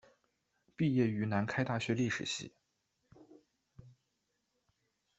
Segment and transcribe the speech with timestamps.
[0.75, 2.55] 毕业于南开大学历史系。